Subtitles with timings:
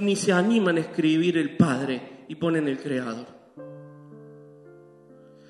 [0.00, 3.26] Ni se animan a escribir el Padre y ponen el Creador.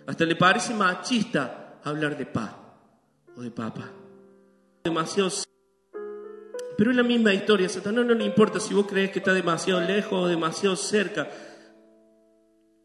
[0.07, 2.79] Hasta le parece machista hablar de pa
[3.37, 3.93] o de papá.
[4.85, 5.31] Demasiado.
[6.79, 7.69] Pero es la misma historia.
[7.69, 11.29] Satanás no le importa si vos crees que está demasiado lejos o demasiado cerca.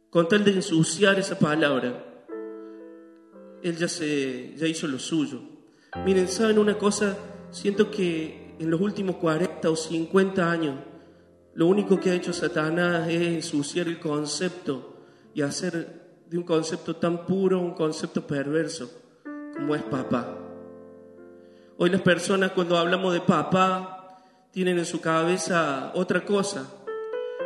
[0.10, 2.04] Con tal de ensuciar esa palabra,
[3.64, 5.42] él ya, se, ya hizo lo suyo.
[6.06, 7.18] Miren, ¿saben una cosa?
[7.52, 10.76] Siento que en los últimos 40 o 50 años,
[11.56, 14.98] lo único que ha hecho Satanás es ensuciar el concepto
[15.34, 18.90] y hacer de un concepto tan puro un concepto perverso
[19.56, 20.36] como es papá.
[21.78, 24.18] Hoy las personas cuando hablamos de papá
[24.52, 26.72] tienen en su cabeza otra cosa.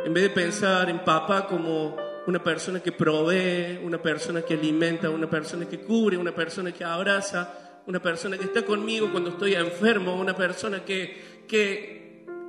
[0.04, 5.10] En vez de pensar en papá como una persona que provee, una persona que alimenta,
[5.10, 9.54] una persona que cubre, una persona que abraza, una persona que está conmigo cuando estoy
[9.54, 11.97] enfermo, una persona que, que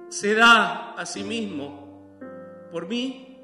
[0.10, 3.38] se da a sí mismo por mí.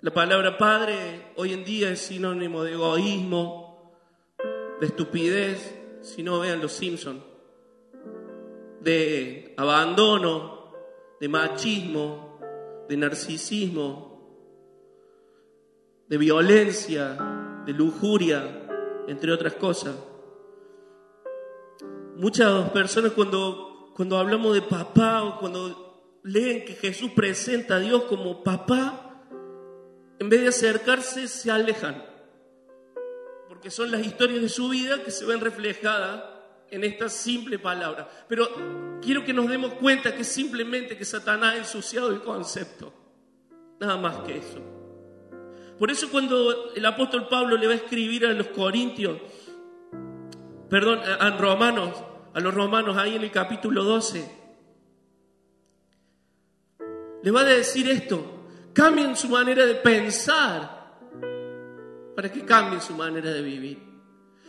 [0.00, 3.92] La palabra padre hoy en día es sinónimo de egoísmo,
[4.80, 7.22] de estupidez, si no vean los Simpsons,
[8.80, 10.72] de abandono,
[11.20, 12.38] de machismo,
[12.88, 14.08] de narcisismo,
[16.08, 19.96] de violencia, de lujuria, entre otras cosas.
[22.16, 23.67] Muchas personas cuando,
[23.98, 29.24] cuando hablamos de papá o cuando leen que Jesús presenta a Dios como papá,
[30.20, 32.04] en vez de acercarse se alejan,
[33.48, 36.22] porque son las historias de su vida que se ven reflejadas
[36.70, 38.08] en esta simple palabra.
[38.28, 42.94] Pero quiero que nos demos cuenta que simplemente que Satanás ha ensuciado el concepto,
[43.80, 44.60] nada más que eso.
[45.76, 49.18] Por eso cuando el apóstol Pablo le va a escribir a los corintios,
[50.70, 54.38] perdón, a romanos, a los romanos ahí en el capítulo 12,
[57.22, 58.24] le va a decir esto,
[58.72, 60.78] cambien su manera de pensar
[62.14, 63.78] para que cambien su manera de vivir.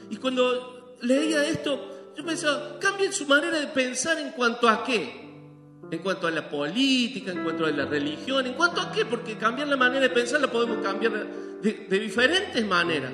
[0.09, 5.27] Y cuando leía esto, yo pensaba, cambien su manera de pensar en cuanto a qué.
[5.91, 9.37] En cuanto a la política, en cuanto a la religión, en cuanto a qué, porque
[9.37, 11.27] cambiar la manera de pensar la podemos cambiar
[11.61, 13.11] de, de diferentes maneras.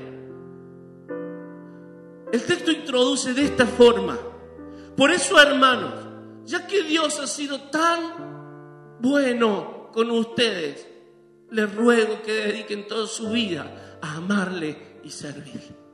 [2.32, 4.18] El texto introduce de esta forma.
[4.96, 5.94] Por eso, hermanos,
[6.46, 10.88] ya que Dios ha sido tan bueno con ustedes,
[11.52, 15.86] les ruego que dediquen toda su vida a amarle y servirle.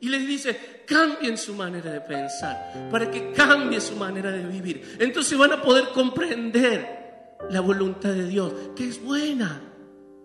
[0.00, 4.96] Y les dice, cambien su manera de pensar para que cambie su manera de vivir.
[4.98, 9.60] Entonces van a poder comprender la voluntad de Dios, que es buena,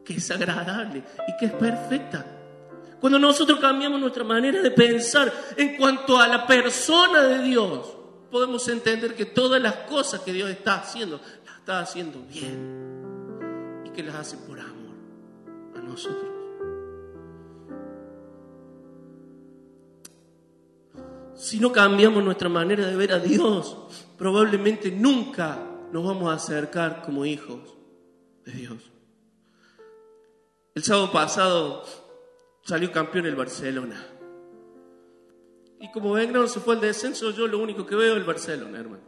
[0.03, 2.25] que es agradable y que es perfecta.
[3.01, 7.97] Cuando nosotros cambiamos nuestra manera de pensar en cuanto a la persona de Dios,
[8.29, 13.89] podemos entender que todas las cosas que Dios está haciendo, las está haciendo bien y
[13.89, 14.95] que las hace por amor
[15.75, 16.29] a nosotros.
[21.35, 23.77] Si no cambiamos nuestra manera de ver a Dios,
[24.15, 25.57] probablemente nunca
[25.91, 27.61] nos vamos a acercar como hijos
[28.45, 28.77] de Dios.
[30.75, 31.83] El sábado pasado
[32.63, 34.03] salió campeón el Barcelona.
[35.79, 38.79] Y como Belgrano se fue al descenso, yo lo único que veo es el Barcelona,
[38.79, 39.03] hermano.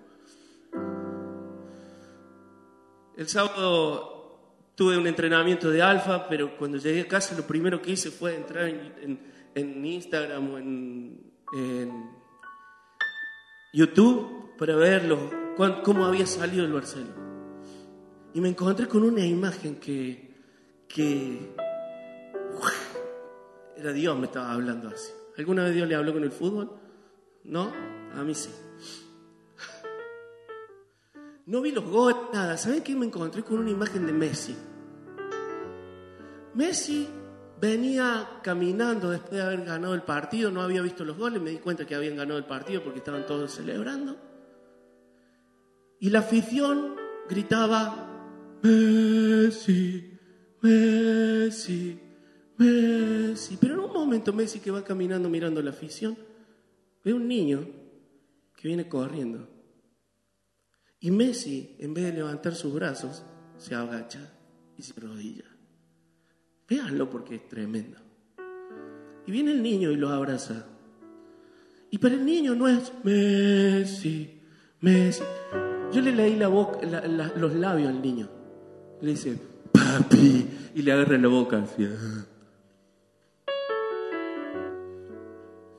[3.15, 7.91] El sábado tuve un entrenamiento de alfa, pero cuando llegué a casa lo primero que
[7.91, 9.19] hice fue entrar en,
[9.53, 12.09] en- Instagram o en, en
[13.71, 17.13] YouTube para verlo, cuán- cómo había salido el Barcelona.
[18.33, 20.33] Y me encontré con una imagen que,
[20.87, 21.53] que
[23.83, 25.11] era Dios me estaba hablando así.
[25.37, 26.71] ¿Alguna vez Dios le habló con el fútbol?
[27.43, 27.71] ¿No?
[28.15, 28.49] A mí sí.
[31.45, 32.55] No vi los goles, nada.
[32.55, 32.95] ¿Saben qué?
[32.95, 34.55] Me encontré con una imagen de Messi.
[36.53, 37.09] Messi
[37.59, 41.57] venía caminando después de haber ganado el partido, no había visto los goles, me di
[41.57, 44.15] cuenta que habían ganado el partido porque estaban todos celebrando.
[45.99, 46.95] Y la afición
[47.27, 50.17] gritaba, Messi,
[50.61, 51.99] Messi,
[52.57, 53.57] Messi.
[53.59, 56.17] Pero en un momento Messi que va caminando mirando la afición,
[57.03, 57.67] ve un niño
[58.55, 59.47] que viene corriendo.
[60.99, 63.23] Y Messi, en vez de levantar sus brazos,
[63.57, 64.31] se agacha
[64.77, 65.45] y se rodilla.
[66.69, 67.97] Véanlo porque es tremendo.
[69.25, 70.65] Y viene el niño y lo abraza.
[71.91, 74.41] Y para el niño no es Messi,
[74.81, 75.23] Messi.
[75.91, 78.29] Yo le leí los labios al niño.
[79.01, 79.37] Le dice,
[79.71, 80.47] papi.
[80.73, 81.59] Y le agarra la boca.
[81.59, 81.85] así.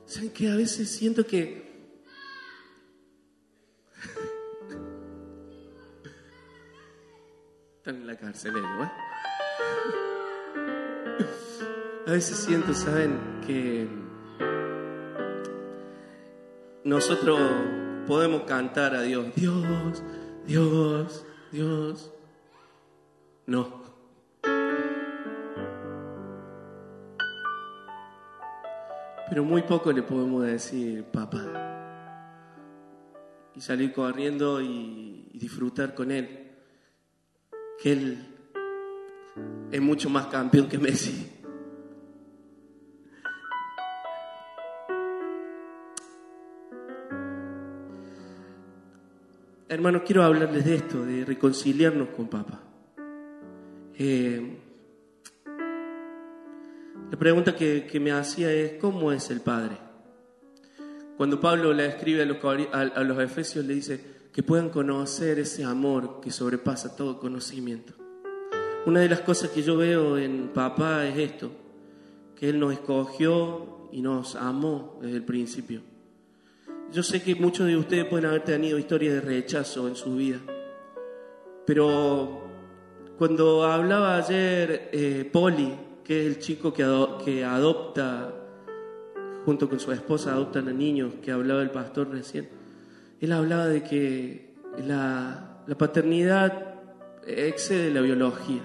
[0.05, 0.49] ¿Saben qué?
[0.49, 1.65] A veces siento que
[7.77, 8.91] están en la cárcel, ¿eh?
[12.07, 13.41] A veces siento, ¿saben?
[13.45, 13.87] Que
[16.83, 17.39] nosotros
[18.05, 20.03] podemos cantar a Dios, Dios,
[20.45, 22.13] Dios, Dios.
[23.47, 23.84] No.
[29.27, 31.41] Pero muy poco le podemos decir, papá.
[33.55, 36.51] Y salir corriendo y, disfrutar con él.
[37.81, 38.27] Que él
[39.71, 41.31] es mucho más campeón que Messi.
[49.67, 52.61] Hermanos, quiero hablarles de esto, de reconciliarnos con papá.
[53.97, 54.64] Eh,
[57.11, 59.77] la pregunta que, que me hacía es, ¿cómo es el Padre?
[61.17, 62.37] Cuando Pablo le escribe a los,
[62.73, 67.93] a los Efesios, le dice que puedan conocer ese amor que sobrepasa todo conocimiento.
[68.85, 71.51] Una de las cosas que yo veo en papá es esto,
[72.35, 75.81] que Él nos escogió y nos amó desde el principio.
[76.91, 80.39] Yo sé que muchos de ustedes pueden haber tenido historias de rechazo en su vida,
[81.65, 82.43] pero
[83.17, 85.73] cuando hablaba ayer eh, Poli,
[86.05, 86.85] que es el chico que,
[87.25, 88.31] que adopta,
[89.43, 92.47] junto con su esposa, adoptan a niños, que hablaba el pastor recién,
[93.19, 94.53] él hablaba de que
[94.85, 96.75] la, la paternidad
[97.25, 98.61] excede la biología.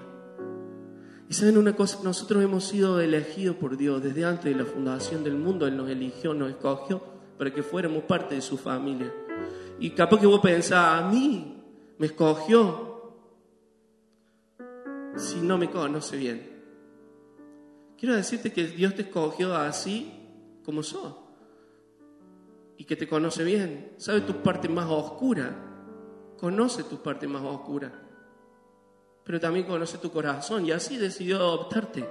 [1.31, 5.25] Y saben una cosa, nosotros hemos sido elegidos por Dios desde antes de la fundación
[5.25, 7.01] del mundo, Él nos eligió, nos escogió
[7.39, 9.13] para que fuéramos parte de su familia.
[9.79, 11.57] Y capaz que vos pensás, a mí
[11.99, 13.15] me escogió
[15.17, 16.60] si no me conoce bien.
[18.01, 20.11] Quiero decirte que Dios te escogió así
[20.65, 21.17] como sos
[22.79, 25.55] y que te conoce bien, sabe tu parte más oscura,
[26.39, 27.93] conoce tu parte más oscura,
[29.23, 32.09] pero también conoce tu corazón y así decidió adoptarte.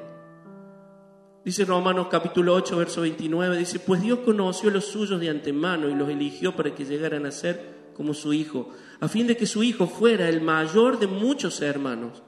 [1.43, 5.95] Dice Romanos capítulo 8, verso 29, dice, pues Dios conoció los suyos de antemano y
[5.95, 8.69] los eligió para que llegaran a ser como su Hijo,
[8.99, 12.21] a fin de que su Hijo fuera el mayor de muchos hermanos.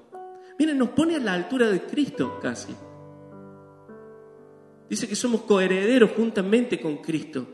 [0.57, 2.75] Miren, nos pone a la altura de Cristo casi.
[4.91, 7.47] Dice que somos coherederos juntamente con Cristo.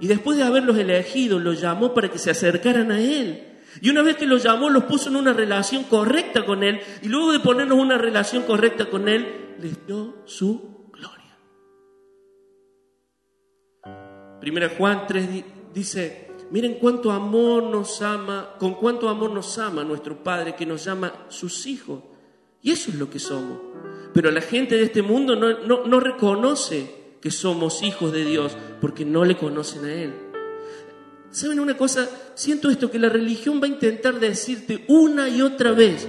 [0.00, 3.58] Y después de haberlos elegido, los llamó para que se acercaran a Él.
[3.80, 6.78] Y una vez que los llamó, los puso en una relación correcta con Él.
[7.02, 11.36] Y luego de ponernos una relación correcta con Él, les dio su gloria.
[14.40, 15.44] Primera Juan 3 di-
[15.74, 20.84] dice, miren cuánto amor nos ama, con cuánto amor nos ama nuestro Padre que nos
[20.84, 22.00] llama sus hijos.
[22.62, 23.58] Y eso es lo que somos.
[24.16, 28.56] Pero la gente de este mundo no, no- no reconoce que somos hijos de Dios
[28.80, 30.14] porque no le conocen a Él.
[31.30, 32.08] ¿Saben una cosa?
[32.34, 36.08] Siento esto, que la religión va a intentar decirte una y otra vez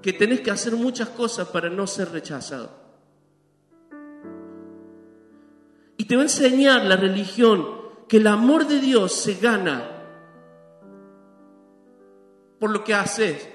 [0.00, 2.70] que tenés que hacer muchas cosas para no ser rechazado.
[5.98, 7.66] Y te va a enseñar la religión
[8.08, 9.84] que el amor de Dios se gana
[12.58, 13.50] por lo que haces.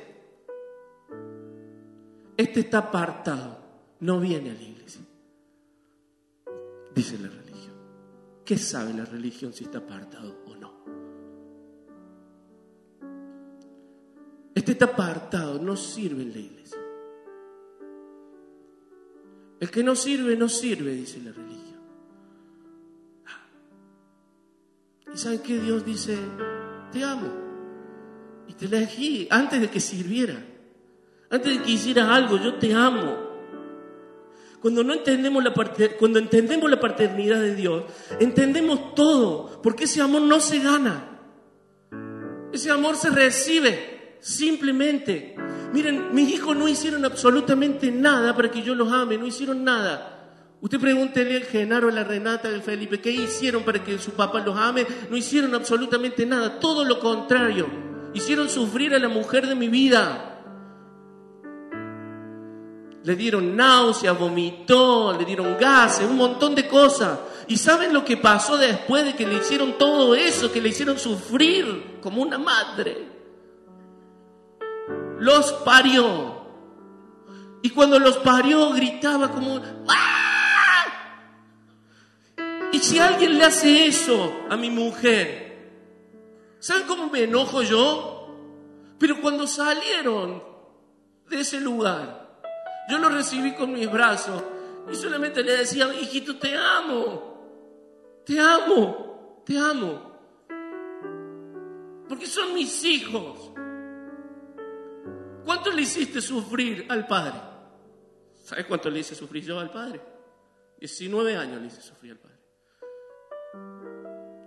[2.38, 3.58] Este está apartado,
[4.00, 5.02] no viene a la iglesia.
[6.94, 7.76] Dice la religión.
[8.44, 10.72] ¿Qué sabe la religión si está apartado o no?
[14.54, 16.82] Este está apartado, no sirve en la iglesia.
[19.60, 21.80] El que no sirve, no sirve, dice la religión.
[25.14, 25.60] ¿Y saben qué?
[25.60, 26.18] Dios dice,
[26.92, 27.28] te amo.
[28.48, 30.51] Y te elegí antes de que sirviera.
[31.32, 33.18] Antes de que hicieras algo, yo te amo.
[34.62, 37.86] Cuando no entendemos la parte- cuando entendemos la paternidad de Dios,
[38.20, 41.20] entendemos todo, porque ese amor no se gana.
[42.52, 45.36] Ese amor se recibe simplemente.
[45.74, 50.18] Miren, mis hijos no hicieron absolutamente nada para que yo los ame, no hicieron nada.
[50.60, 54.42] Usted pregúntele al Genaro, a la Renata, al Felipe, ¿qué hicieron para que su papá
[54.42, 54.86] los ame?
[55.10, 57.68] No hicieron absolutamente nada, todo lo contrario.
[58.14, 60.31] Hicieron sufrir a la mujer de mi vida.
[63.04, 67.20] Le dieron náuseas, vomitó, le dieron gases, un montón de cosas.
[67.48, 71.00] ¿Y saben lo que pasó después de que le hicieron todo eso, que le hicieron
[71.00, 73.08] sufrir como una madre?
[75.20, 76.42] Los parió.
[77.64, 79.62] Y cuando los parió gritaba como...
[79.88, 80.12] ¡Ah!
[82.72, 85.74] Y si alguien le hace eso a mi mujer,
[86.60, 88.22] ¿saben cómo me enojo yo?
[88.98, 90.42] Pero cuando salieron
[91.30, 92.21] de ese lugar,
[92.90, 94.44] yo lo recibí con mis brazos
[94.92, 100.12] y solamente le decía, hijito, te amo, te amo, te amo.
[102.10, 103.52] Porque son mis hijos.
[105.46, 107.40] ¿Cuánto le hiciste sufrir al padre?
[108.44, 110.02] ¿Sabes cuánto le hice sufrir yo al padre?
[110.80, 112.38] 19 años le hice sufrir al padre.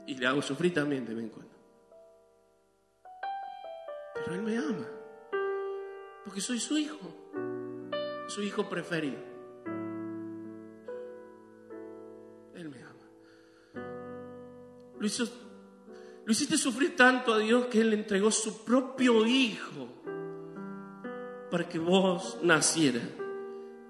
[0.07, 1.55] Y le hago sufrir también de vez en cuando.
[4.15, 4.87] Pero él me ama.
[6.25, 7.24] Porque soy su hijo
[8.27, 9.19] su hijo preferido.
[12.55, 13.85] Él me ama.
[14.99, 15.25] Lo, hizo,
[16.25, 19.89] lo hiciste sufrir tanto a Dios que Él le entregó su propio hijo
[21.51, 23.03] para que vos nacieras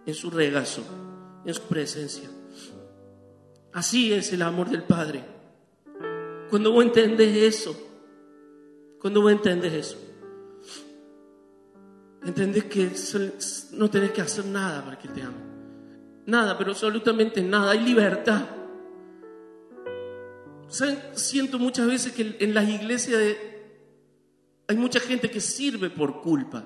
[0.07, 0.83] en su regazo,
[1.45, 2.29] en su presencia.
[3.73, 5.25] Así es el amor del Padre.
[6.51, 7.77] Cuando vos entendés eso,
[9.01, 10.04] cuando vos entendés eso,
[12.25, 12.91] entendés que
[13.73, 15.55] no tenés que hacer nada para que te ame.
[16.27, 17.73] Nada, pero absolutamente nada.
[17.73, 18.43] Hay libertad.
[21.13, 23.21] Siento muchas veces que en las iglesias
[24.67, 26.65] hay mucha gente que sirve por culpa.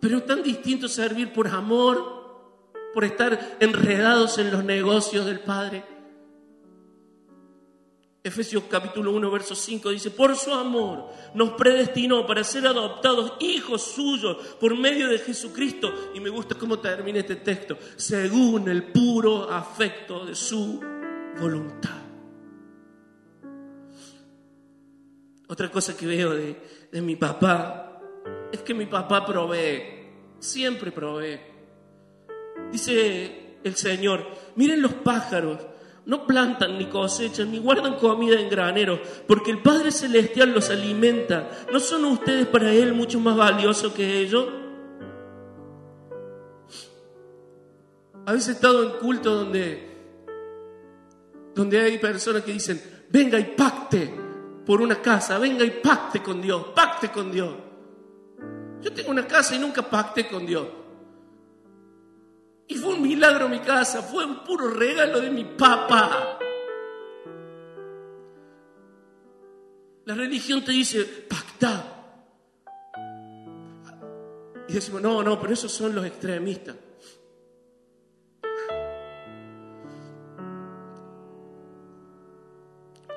[0.00, 5.95] Pero es tan distinto servir por amor, por estar enredados en los negocios del Padre.
[8.26, 13.82] Efesios capítulo 1, verso 5 dice, por su amor nos predestinó para ser adoptados hijos
[13.82, 16.10] suyos por medio de Jesucristo.
[16.12, 20.80] Y me gusta cómo termina este texto, según el puro afecto de su
[21.38, 22.02] voluntad.
[25.46, 28.00] Otra cosa que veo de, de mi papá
[28.50, 30.08] es que mi papá provee,
[30.40, 31.38] siempre provee.
[32.72, 35.58] Dice el Señor, miren los pájaros
[36.06, 41.50] no plantan ni cosechan ni guardan comida en graneros, porque el Padre Celestial los alimenta.
[41.72, 44.46] ¿No son ustedes para Él mucho más valiosos que ellos?
[48.24, 49.88] ¿Habéis estado en culto donde,
[51.54, 54.12] donde hay personas que dicen, venga y pacte
[54.64, 57.52] por una casa, venga y pacte con Dios, pacte con Dios?
[58.80, 60.66] Yo tengo una casa y nunca pacté con Dios.
[62.68, 66.38] Y fue un milagro mi casa, fue un puro regalo de mi papá.
[70.04, 71.92] La religión te dice, pacta.
[74.68, 76.76] Y decimos, no, no, pero esos son los extremistas.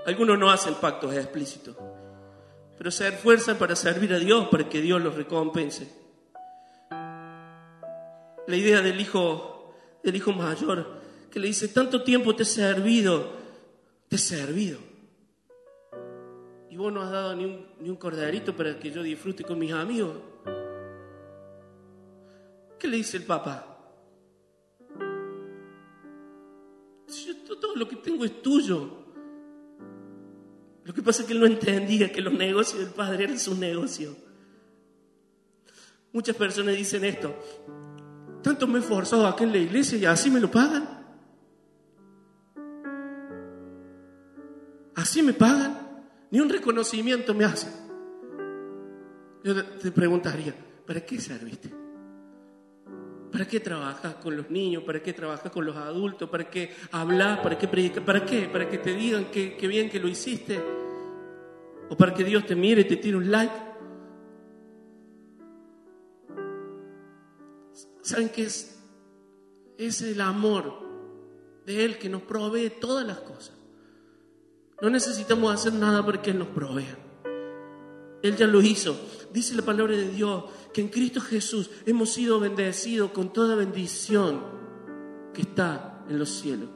[0.05, 1.75] Algunos no hacen pactos explícitos,
[2.77, 5.98] pero se esfuerzan para servir a Dios, para que Dios los recompense
[8.49, 13.31] la idea del hijo, del hijo mayor, que le dice, tanto tiempo te he servido,
[14.07, 14.79] te he servido.
[16.67, 19.59] Y vos no has dado ni un, ni un corderito para que yo disfrute con
[19.59, 20.17] mis amigos.
[22.79, 23.65] ¿Qué le dice el papá?
[27.05, 28.97] Si yo, todo lo que tengo es tuyo.
[30.85, 33.55] Lo que pasa es que él no entendía que los negocios del padre eran sus
[33.59, 34.15] negocios.
[36.11, 37.35] Muchas personas dicen esto,
[38.41, 40.87] tanto me he esforzado aquí en la iglesia y así me lo pagan.
[44.95, 45.77] Así me pagan.
[46.31, 47.71] Ni un reconocimiento me hacen.
[49.43, 50.53] Yo te preguntaría,
[50.85, 51.73] ¿para qué serviste?
[53.31, 54.83] ¿Para qué trabajas con los niños?
[54.83, 56.29] ¿Para qué trabajas con los adultos?
[56.29, 57.39] ¿Para qué hablas?
[57.39, 58.03] ¿Para qué predicas?
[58.03, 58.49] ¿Para qué?
[58.51, 60.59] ¿Para que te digan que, que bien que lo hiciste?
[61.89, 63.68] ¿O para que Dios te mire y te tire un like?
[68.09, 68.75] ¿Saben qué es?
[69.77, 70.79] Es el amor
[71.67, 73.53] de Él que nos provee todas las cosas.
[74.81, 76.97] No necesitamos hacer nada para que Él nos provea.
[78.23, 78.99] Él ya lo hizo.
[79.31, 84.41] Dice la palabra de Dios que en Cristo Jesús hemos sido bendecidos con toda bendición
[85.31, 86.69] que está en los cielos.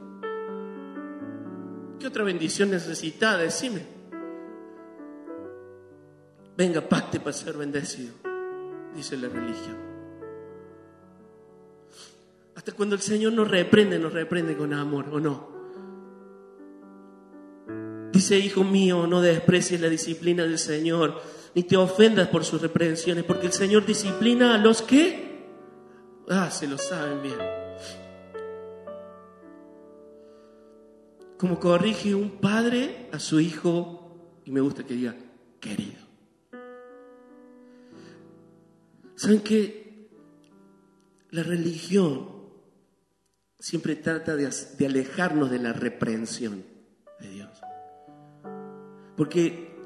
[1.98, 3.36] ¿Qué otra bendición necesita?
[3.36, 3.84] Decime.
[6.56, 8.12] Venga, pacte para ser bendecido,
[8.94, 9.93] dice la religión.
[12.72, 15.52] Cuando el Señor nos reprende, nos reprende con amor, ¿o no?
[18.12, 21.20] Dice, hijo mío, no desprecies la disciplina del Señor,
[21.54, 25.24] ni te ofendas por sus reprensiones, porque el Señor disciplina a los que
[26.28, 27.36] Ah, se lo saben bien.
[31.36, 35.14] Como corrige un padre a su hijo, y me gusta que diga,
[35.60, 36.02] querido.
[39.16, 39.84] ¿Saben que
[41.30, 42.33] La religión
[43.64, 44.46] siempre trata de,
[44.84, 46.64] alejarnos de la reprensión
[47.18, 47.48] de Dios.
[49.16, 49.78] Porque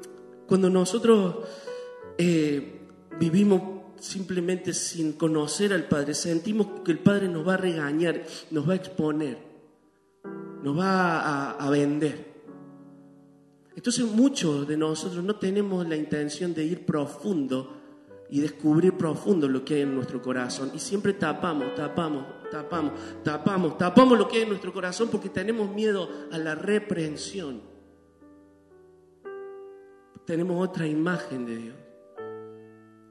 [0.47, 1.47] cuando nosotros
[2.17, 2.81] eh,
[3.17, 3.61] vivimos
[3.97, 8.73] simplemente sin conocer al Padre, sentimos que el Padre nos va a regañar, nos va
[8.73, 9.37] a exponer,
[10.61, 12.33] nos va a, a vender.
[13.77, 17.78] Entonces muchos de nosotros no tenemos la intención de ir profundo
[18.29, 20.71] y descubrir profundo lo que hay en nuestro corazón.
[20.73, 22.93] Y siempre tapamos, tapamos, tapamos,
[23.23, 27.61] tapamos, tapamos lo que hay en nuestro corazón porque tenemos miedo a la reprensión.
[30.25, 31.75] Tenemos otra imagen de Dios.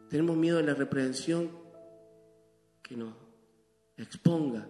[0.08, 1.50] Tenemos miedo a la reprensión
[2.82, 3.12] que nos
[3.96, 4.68] exponga.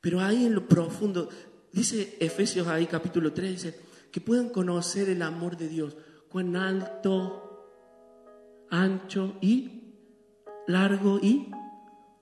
[0.00, 1.28] Pero ahí en lo profundo,
[1.70, 3.80] dice Efesios ahí capítulo 3, dice,
[4.10, 5.96] que puedan conocer el amor de Dios,
[6.28, 7.41] cuán alto,
[8.72, 9.82] ancho y
[10.66, 11.50] largo y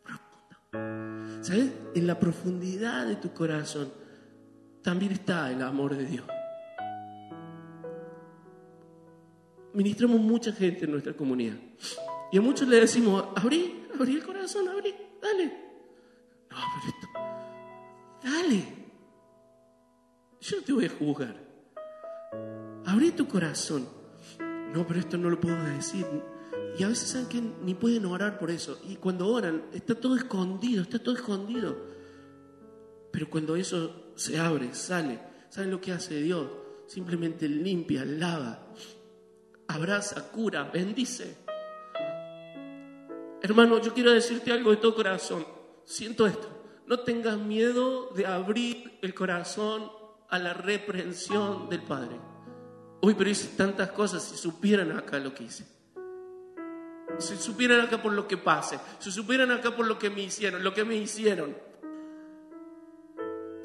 [0.02, 1.42] profundo.
[1.42, 1.73] ¿Sabes?
[1.95, 3.92] En la profundidad de tu corazón
[4.83, 6.26] también está el amor de Dios.
[9.73, 11.57] Ministramos mucha gente en nuestra comunidad.
[12.33, 14.92] Y a muchos le decimos, abrí, abrí el corazón, abrí,
[15.23, 15.45] dale.
[16.50, 17.09] No, pero esto,
[18.25, 18.64] dale.
[20.40, 21.37] Yo no te voy a juzgar.
[22.87, 23.87] Abrí tu corazón.
[24.75, 26.07] No, pero esto no lo puedo decir.
[26.79, 28.81] Y a veces saben que ni pueden orar por eso.
[28.89, 31.77] Y cuando oran, está todo escondido, está todo escondido.
[33.12, 36.49] Pero cuando eso se abre, sale, ¿saben lo que hace Dios?
[36.87, 38.67] Simplemente limpia, lava,
[39.69, 41.37] abraza, cura, bendice.
[43.43, 45.47] Hermano, yo quiero decirte algo de todo corazón.
[45.85, 46.49] Siento esto.
[46.87, 49.91] No tengas miedo de abrir el corazón
[50.28, 52.17] a la reprensión del Padre.
[53.02, 55.79] Uy, pero hice tantas cosas si supieran acá lo que hice.
[57.21, 58.78] Si supieran acá por lo que pase.
[58.99, 61.56] Si supieran acá por lo que me hicieron, lo que me hicieron.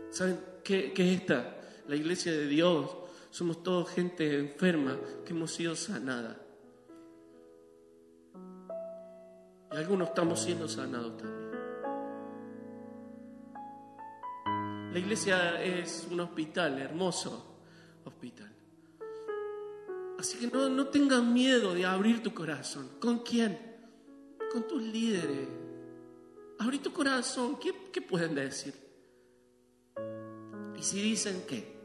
[0.09, 1.57] ¿Saben qué, qué es esta?
[1.87, 2.97] La iglesia de Dios.
[3.29, 6.39] Somos todos gente enferma que hemos sido sanada.
[9.71, 11.45] Y algunos estamos siendo sanados también.
[14.93, 17.59] La iglesia es un hospital, hermoso
[18.05, 18.54] hospital.
[20.25, 22.89] Así que no, no tengas miedo de abrir tu corazón.
[22.99, 23.59] ¿Con quién?
[24.51, 25.47] Con tus líderes.
[26.57, 27.59] Abrí tu corazón.
[27.59, 28.73] ¿Qué, qué pueden decir?
[30.75, 31.75] Y si dicen qué.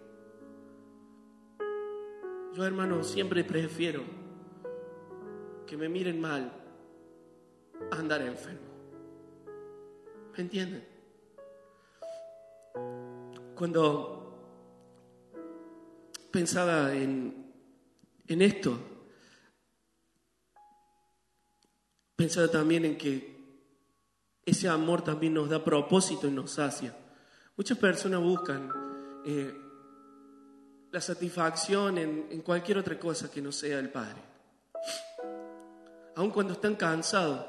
[2.54, 4.04] Yo, hermano, siempre prefiero
[5.66, 6.50] que me miren mal
[7.90, 8.70] a andar enfermo.
[10.34, 10.82] ¿Me entienden?
[13.54, 14.16] Cuando
[16.32, 17.49] pensaba en,
[18.30, 18.78] en esto,
[22.14, 23.40] pensaba también en que
[24.46, 26.96] ese amor también nos da propósito y nos sacia.
[27.56, 28.70] Muchas personas buscan
[29.26, 29.52] eh,
[30.92, 34.22] la satisfacción en, en cualquier otra cosa que no sea el Padre.
[36.14, 37.46] Aun cuando están cansados,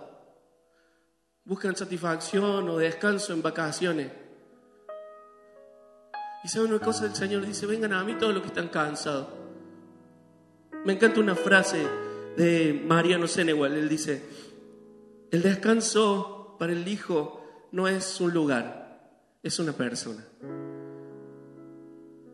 [1.46, 4.12] buscan satisfacción o descanso en vacaciones.
[6.44, 9.41] Y saben una cosa, el Señor dice, vengan a mí todos los que están cansados.
[10.84, 11.86] Me encanta una frase
[12.36, 14.24] de Mariano Senegal, él dice,
[15.30, 19.00] el descanso para el Hijo no es un lugar,
[19.44, 20.26] es una persona.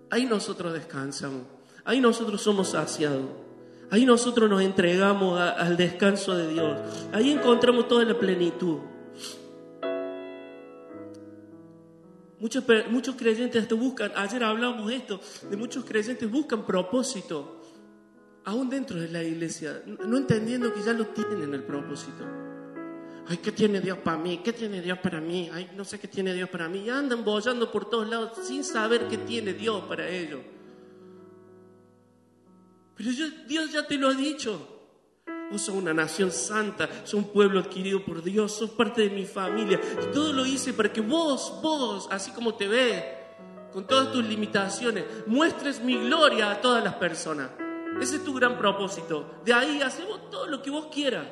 [0.10, 1.42] Ahí nosotros descansamos,
[1.84, 3.28] ahí nosotros somos saciados,
[3.92, 6.80] ahí nosotros nos entregamos al descanso de Dios,
[7.12, 8.78] ahí encontramos toda la plenitud.
[12.40, 17.57] Muchos, muchos creyentes buscan, ayer hablamos de esto, de muchos creyentes buscan propósito,
[18.48, 22.24] aún dentro de la iglesia, no entendiendo que ya lo tienen el propósito.
[23.28, 24.40] Ay, ¿qué tiene Dios para mí?
[24.42, 25.50] ¿Qué tiene Dios para mí?
[25.54, 26.80] Ay, no sé qué tiene Dios para mí.
[26.86, 30.40] Y andan bollando por todos lados sin saber qué tiene Dios para ellos.
[32.96, 34.76] Pero yo- Dios ya te lo ha dicho.
[35.52, 39.26] Vos sos una nación santa, sos un pueblo adquirido por Dios, sos parte de mi
[39.26, 39.78] familia.
[40.04, 43.04] Y todo lo hice para que vos, vos, así como te ves,
[43.74, 47.50] con todas tus limitaciones, muestres mi gloria a todas las personas.
[48.02, 49.42] Ese es tu gran propósito.
[49.44, 51.26] De ahí hacemos todo lo que vos quieras.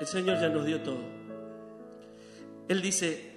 [0.00, 1.00] El Señor ya nos dio todo.
[2.68, 3.34] Él dice,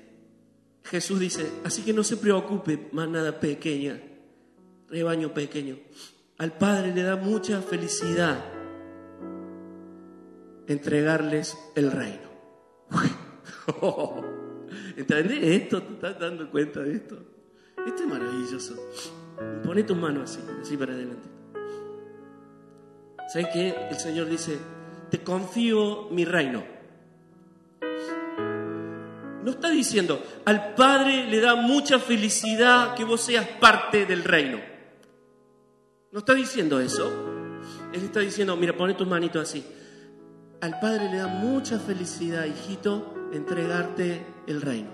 [0.83, 4.01] Jesús dice, así que no se preocupe más nada pequeña,
[4.89, 5.77] rebaño pequeño,
[6.37, 8.37] Al Padre le da mucha felicidad
[10.67, 12.27] entregarles el reino.
[14.97, 15.82] ¿Entendés esto?
[15.82, 17.17] ¿Te estás dando cuenta de esto?
[17.86, 18.75] Esto es maravilloso.
[19.63, 21.30] Pone tus manos así, así para adelante.
[23.32, 23.75] ¿Sabes qué?
[23.89, 24.58] El Señor dice,
[25.10, 26.63] te confío mi reino.
[29.43, 34.60] No está diciendo, al Padre le da mucha felicidad que vos seas parte del reino.
[36.12, 37.10] No está diciendo eso.
[37.93, 39.65] Él está diciendo, mira, pone tus manitos así.
[40.59, 44.89] Al Padre le da mucha felicidad, hijito, entregarte el reino.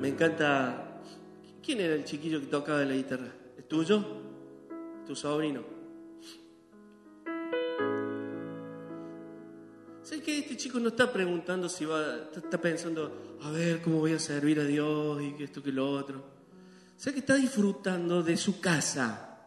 [0.00, 1.00] Me encanta.
[1.62, 3.30] ¿Quién era el chiquillo que tocaba la guitarra?
[3.56, 4.02] ¿Es tuyo?
[5.06, 5.81] ¿Tu sobrino?
[10.12, 14.12] ¿Sabes que este chico no está preguntando si va, está- pensando, a ver cómo voy
[14.12, 16.22] a servir a Dios y esto que lo otro?
[16.98, 19.38] ¿Sabes que está disfrutando de su casa?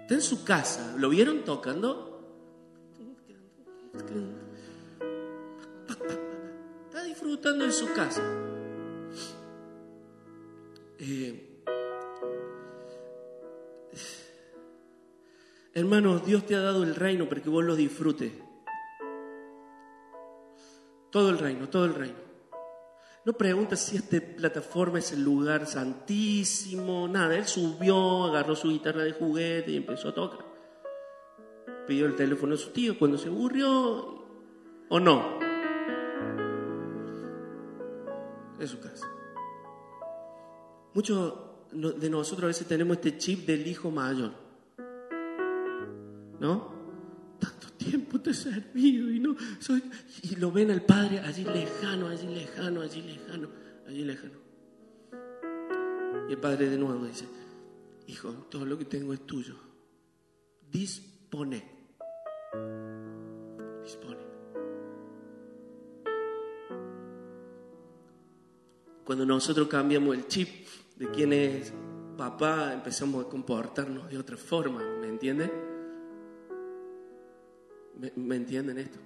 [0.00, 0.96] Está en su casa.
[0.96, 2.18] ¿Lo vieron tocando?
[6.86, 8.22] Está disfrutando en su casa.
[10.98, 11.60] Eh,
[15.74, 18.32] hermanos, Dios te ha dado el reino para que vos lo disfrutes.
[21.14, 22.16] Todo el reino, todo el reino.
[23.24, 27.36] No preguntes si esta plataforma es el lugar santísimo, nada.
[27.36, 30.44] Él subió, agarró su guitarra de juguete y empezó a tocar.
[31.86, 34.24] Pidió el teléfono a su tío cuando se aburrió,
[34.88, 35.38] o no.
[38.58, 39.08] Es su casa.
[40.94, 41.32] Muchos
[41.70, 44.32] de nosotros a veces tenemos este chip del hijo mayor.
[46.40, 46.73] ¿No?
[47.84, 49.82] Tiempo te he servido y no soy.
[50.22, 53.48] Y lo ven al padre allí lejano, allí lejano, allí lejano,
[53.86, 54.38] allí lejano.
[56.28, 57.26] Y el padre de nuevo dice:
[58.06, 59.56] Hijo, todo lo que tengo es tuyo.
[60.70, 61.62] Dispone.
[63.82, 64.24] Dispone.
[69.04, 70.48] Cuando nosotros cambiamos el chip
[70.96, 71.72] de quién es
[72.16, 75.73] papá, empezamos a comportarnos de otra forma, ¿me entienden?
[78.16, 78.98] ¿Me, entienden esto?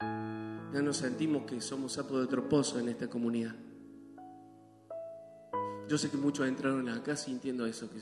[0.00, 3.54] Ya nos sentimos que somos sapos de otro pozo en esta comunidad.
[5.88, 8.00] Yo sé que muchos entraron acá sintiendo eso, que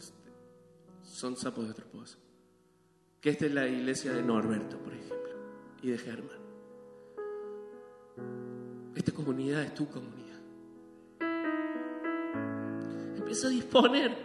[1.03, 2.19] son sapos de otro pozo.
[3.21, 5.33] Que esta es la iglesia de Norberto, por ejemplo,
[5.83, 6.39] y de Germán.
[8.95, 10.39] Esta comunidad es tu comunidad.
[13.17, 14.17] Empieza a disponer,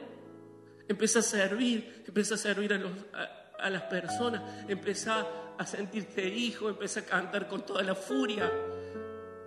[0.88, 2.92] empieza a servir, empieza a servir a, los,
[3.60, 5.26] a las personas, empieza
[5.58, 8.52] a sentirte hijo, empieza a cantar con toda la furia.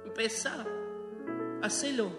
[0.04, 0.64] Empieza,
[1.62, 2.10] hacelo.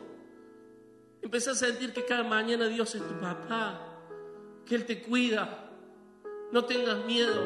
[1.21, 3.82] Empieza a sentir que cada mañana Dios es tu papá,
[4.65, 5.69] que Él te cuida.
[6.52, 7.43] No tengas miedo.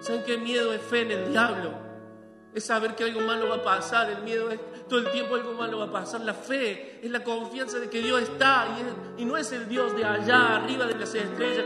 [0.00, 1.85] ¿Saben qué miedo es fe en el diablo?
[2.56, 5.52] Es saber que algo malo va a pasar, el miedo es todo el tiempo algo
[5.52, 8.66] malo va a pasar, la fe es la confianza de que Dios está
[9.18, 11.64] y, no es el Dios de allá arriba de las estrellas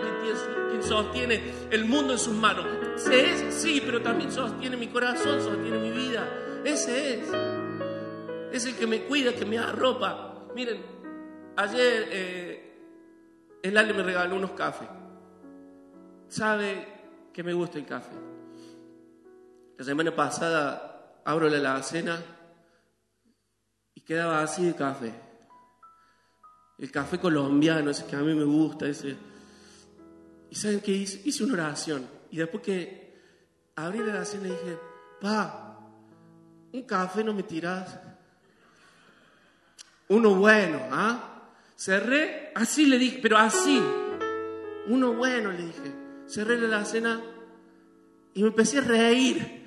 [0.69, 2.67] quien sostiene el mundo en sus manos.
[2.97, 6.27] Se es, sí, pero también sostiene mi corazón, sostiene mi vida.
[6.65, 7.29] Ese es.
[8.51, 10.45] Es el que me cuida, que me arropa.
[10.57, 10.85] Miren,
[11.55, 12.75] ayer eh,
[13.63, 14.89] el Ale me regaló unos cafés.
[16.27, 16.85] Sabe
[17.33, 18.30] que me gusta el café.
[19.81, 22.23] La semana pasada abro la alacena
[23.95, 25.11] y quedaba así de café.
[26.77, 29.17] El café colombiano, ese que a mí me gusta, ese.
[30.51, 31.23] Y saben qué hice?
[31.25, 32.07] Hice una oración.
[32.31, 33.23] Y después que
[33.77, 34.79] abrí la alacena dije,
[35.19, 35.81] pa,
[36.75, 37.99] un café no me tirás.
[40.09, 41.55] Uno bueno, ¿ah?
[41.75, 43.83] Cerré, así le dije, pero así.
[44.89, 45.95] Uno bueno, le dije.
[46.27, 47.19] Cerré la alacena
[48.35, 49.60] y me empecé a reír.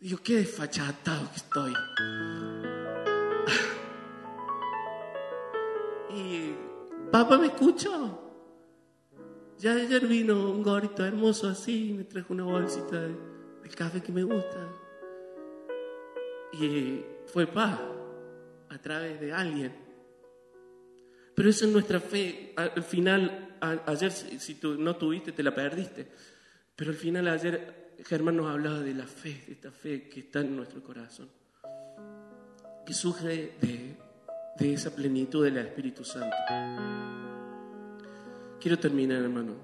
[0.00, 1.72] Digo, qué desfachatado que estoy.
[6.12, 6.56] Y
[7.12, 8.18] papá me escuchó.
[9.58, 13.14] Ya ayer vino un gorito hermoso así, me trajo una bolsita de,
[13.76, 14.68] café que me gusta.
[16.54, 17.78] Y fue paz
[18.70, 19.72] a través de alguien.
[21.36, 22.54] Pero eso es nuestra fe.
[22.56, 26.10] Al final, ayer si, si tú no tuviste, te la perdiste.
[26.74, 30.40] Pero al final ayer Germán nos hablaba de la fe, de esta fe que está
[30.40, 31.28] en nuestro corazón.
[32.84, 33.96] Que surge de,
[34.58, 36.36] de esa plenitud del Espíritu Santo.
[38.60, 39.54] Quiero terminar, hermano.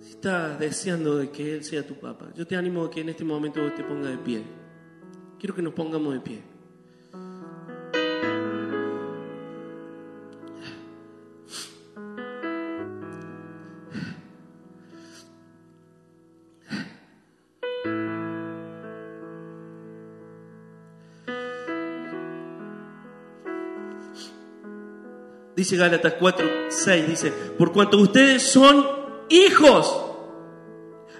[0.00, 3.10] si estás deseando de que Él sea tu papá, yo te animo a que en
[3.10, 4.42] este momento te pongas de pie.
[5.38, 6.51] Quiero que nos pongamos de pie.
[25.62, 28.84] Dice Gálatas 4, 6, dice, por cuanto ustedes son
[29.28, 29.96] hijos,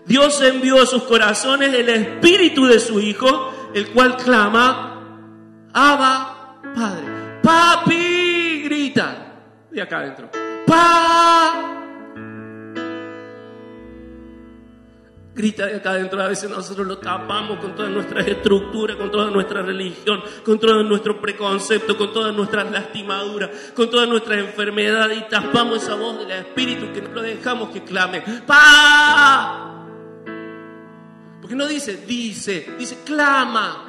[0.05, 7.41] Dios envió a sus corazones el espíritu de su Hijo, el cual clama, Abba, Padre.
[7.41, 10.29] Papi, grita, de acá adentro.
[10.67, 11.82] Pa.
[15.35, 19.31] Grita de acá adentro, a veces nosotros lo tapamos con toda nuestra estructura, con toda
[19.31, 25.31] nuestra religión, con todo nuestro preconcepto, con todas nuestras lastimaduras, con todas nuestras enfermedades y
[25.31, 28.23] tapamos esa voz del Espíritu que no lo dejamos que clame.
[28.47, 29.87] ¡Pa!
[31.41, 33.89] Porque no dice, dice, dice, clama.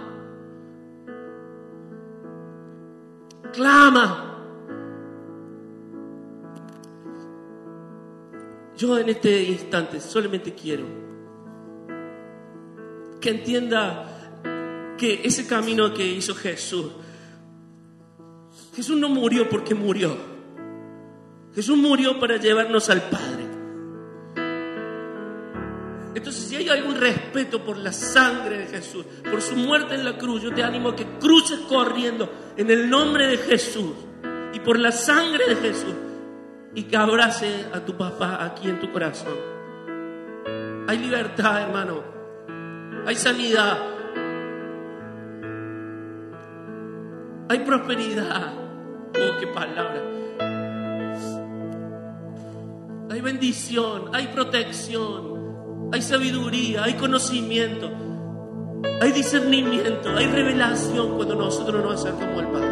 [3.52, 4.30] Clama.
[8.78, 11.13] Yo en este instante solamente quiero
[13.24, 14.04] que entienda
[14.98, 16.92] que ese camino que hizo Jesús,
[18.76, 20.18] Jesús no murió porque murió.
[21.56, 23.44] Jesús murió para llevarnos al Padre.
[26.16, 30.18] Entonces, si hay algún respeto por la sangre de Jesús, por su muerte en la
[30.18, 33.94] cruz, yo te animo a que cruces corriendo en el nombre de Jesús
[34.54, 35.96] y por la sangre de Jesús
[36.76, 39.38] y que abrace a tu papá aquí en tu corazón.
[40.90, 42.13] Hay libertad, hermano.
[43.06, 43.78] Hay sanidad.
[47.50, 48.54] Hay prosperidad.
[49.10, 50.02] Oh, qué palabra.
[53.12, 57.92] Hay bendición, hay protección, hay sabiduría, hay conocimiento,
[59.00, 62.70] hay discernimiento, hay revelación cuando nosotros nos acercamos al Padre.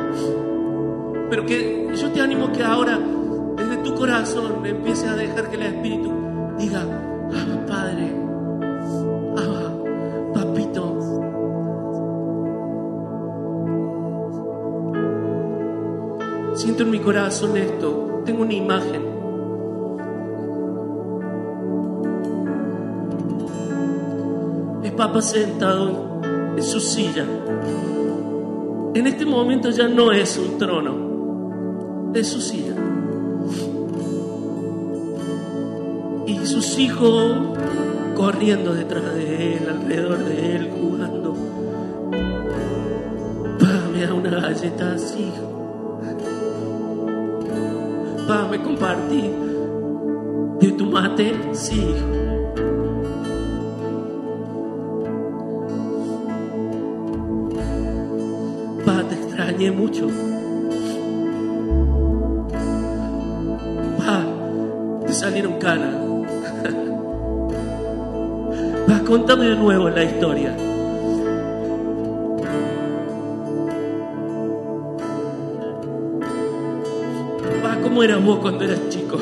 [1.30, 2.98] Pero que yo te animo que ahora,
[3.56, 6.12] desde tu corazón, empieces a dejar que el Espíritu
[6.58, 6.86] diga,
[7.68, 8.21] Padre,
[16.62, 19.02] Siento en mi corazón esto, tengo una imagen.
[24.84, 26.22] Es papá sentado
[26.56, 27.26] en su silla.
[28.94, 32.76] En este momento ya no es un trono, es su silla.
[36.28, 37.58] Y sus hijos
[38.16, 41.34] corriendo detrás de él, alrededor de él, jugando.
[43.58, 45.51] Pa, me una galleta así, hijo.
[48.32, 49.30] Me compartí
[50.62, 51.94] de tu mate, sí.
[58.86, 60.08] Pa, te extrañé mucho.
[63.98, 64.24] Pa,
[65.06, 65.96] te salieron canas.
[68.88, 70.56] Pa, contame de nuevo la historia.
[77.92, 79.20] ¿Cómo eras vos cuando eras chico?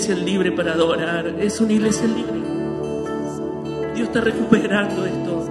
[0.00, 1.26] Iglesia libre para adorar.
[1.40, 2.40] Es una iglesia libre.
[3.94, 5.46] Dios está recuperando esto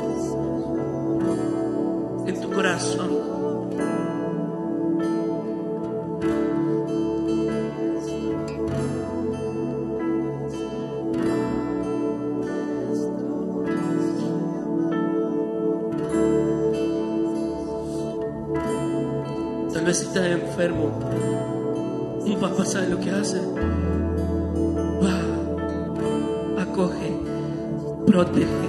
[2.26, 3.30] en tu corazón.
[19.74, 20.90] Tal vez estás enfermo.
[22.26, 23.40] Un papá sabe lo que hace.
[28.12, 28.69] proteger.